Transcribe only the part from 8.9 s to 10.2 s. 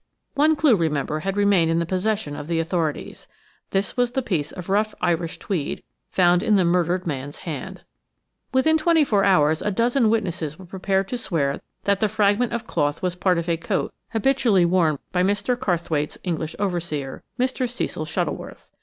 four hours a dozen